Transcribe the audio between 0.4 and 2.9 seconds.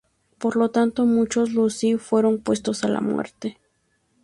lo tanto, muchos Lozi fueron puestos a